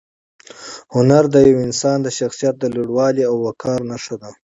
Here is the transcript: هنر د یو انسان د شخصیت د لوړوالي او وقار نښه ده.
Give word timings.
هنر 0.93 1.23
د 1.33 1.35
یو 1.49 1.57
انسان 1.67 1.97
د 2.03 2.07
شخصیت 2.19 2.55
د 2.59 2.65
لوړوالي 2.75 3.23
او 3.29 3.35
وقار 3.45 3.79
نښه 3.91 4.15
ده. 4.21 4.29